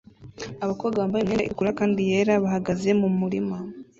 [0.63, 3.57] Abakobwa bambaye imyenda itukura kandi yera bahagaze mumurima